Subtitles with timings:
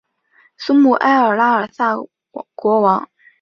[0.57, 1.93] 苏穆埃尔拉尔萨
[2.55, 3.07] 国王。